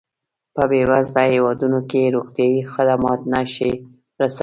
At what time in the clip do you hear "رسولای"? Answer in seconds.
4.19-4.39